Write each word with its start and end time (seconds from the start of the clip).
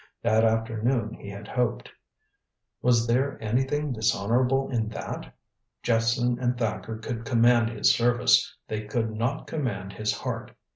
That 0.23 0.43
afternoon 0.43 1.13
he 1.13 1.29
had 1.29 1.47
hoped. 1.47 1.91
Was 2.81 3.05
there 3.05 3.37
anything 3.39 3.93
dishonorable 3.93 4.67
in 4.71 4.89
that? 4.89 5.31
Jephson 5.83 6.39
and 6.39 6.57
Thacker 6.57 6.97
could 6.97 7.23
command 7.23 7.69
his 7.69 7.93
service, 7.93 8.57
they 8.67 8.81
could 8.87 9.13
not 9.15 9.45
command 9.45 9.93
his 9.93 10.11
heart. 10.11 10.55